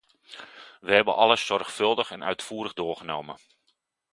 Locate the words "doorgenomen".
2.73-3.37